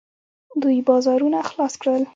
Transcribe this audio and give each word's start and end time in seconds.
دوی 0.61 0.77
بازارونه 0.89 1.39
خلاص 1.49 1.73
کړل. 1.81 2.03